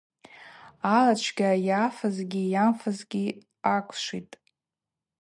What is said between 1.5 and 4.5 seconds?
йафызгьи йамфызгьи аквшвитӏ.